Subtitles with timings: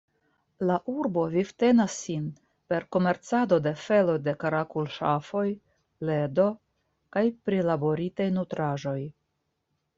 [0.69, 2.23] La urbo vivtenas sin
[2.73, 5.45] per komercado de feloj de karakul-ŝafoj,
[6.11, 6.49] ledo
[7.19, 9.01] kaj prilaboritaj nutraĵoj.